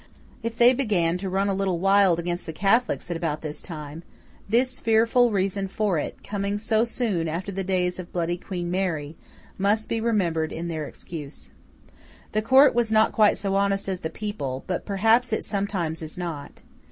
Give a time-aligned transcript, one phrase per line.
[0.41, 4.01] If they began to run a little wild against the Catholics at about this time,
[4.49, 9.15] this fearful reason for it, coming so soon after the days of bloody Queen Mary,
[9.59, 11.51] must be remembered in their excuse.
[12.31, 16.63] The Court was not quite so honest as the people—but perhaps it sometimes is not.